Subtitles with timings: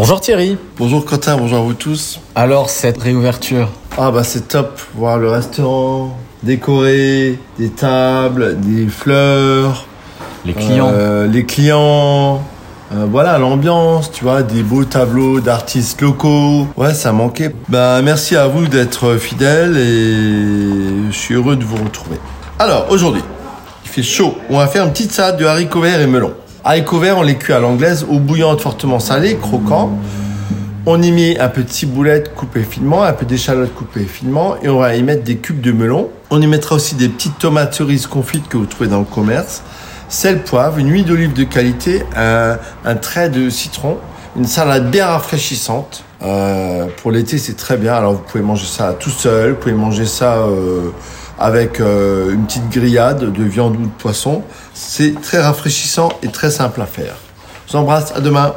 [0.00, 0.56] Bonjour Thierry.
[0.78, 2.20] Bonjour Quentin, bonjour à vous tous.
[2.34, 9.84] Alors cette réouverture Ah bah c'est top, voir le restaurant décoré, des tables, des fleurs,
[10.46, 12.42] Les clients euh, les clients,
[12.94, 16.66] euh, voilà l'ambiance, tu vois, des beaux tableaux d'artistes locaux.
[16.78, 17.54] Ouais, ça manquait.
[17.68, 22.16] Bah merci à vous d'être fidèles et je suis heureux de vous retrouver.
[22.58, 23.22] Alors aujourd'hui,
[23.84, 24.34] il fait chaud.
[24.48, 26.32] On va faire une petite salade de haricots verts et melon.
[26.62, 29.98] Haricots verts, on les cuit à l'anglaise, eau bouillante fortement salée, croquant.
[30.84, 34.68] On y met un peu de ciboulette coupée finement, un peu d'échalote coupée finement et
[34.68, 36.10] on va y mettre des cubes de melon.
[36.30, 39.62] On y mettra aussi des petites tomates cerises confites que vous trouvez dans le commerce,
[40.10, 43.96] sel, poivre, une huile d'olive de qualité, un, un trait de citron,
[44.36, 46.04] une salade bien rafraîchissante.
[46.22, 47.94] Euh, pour l'été, c'est très bien.
[47.94, 50.90] Alors vous pouvez manger ça tout seul, vous pouvez manger ça euh,
[51.40, 54.44] avec euh, une petite grillade de viande ou de poisson.
[54.74, 57.16] C'est très rafraîchissant et très simple à faire.
[57.66, 58.48] Je vous embrasse, à demain.